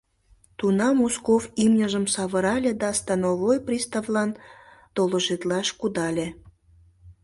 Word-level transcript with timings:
Тунам 0.57 0.97
Узков 1.05 1.43
имньыжым 1.63 2.05
савырале 2.13 2.71
да 2.81 2.89
становой 2.99 3.57
приставлан 3.67 4.29
доложитлаш 4.95 5.67
кудале. 5.79 6.27